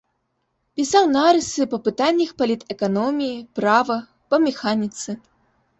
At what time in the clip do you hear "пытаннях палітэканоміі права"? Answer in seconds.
1.89-3.97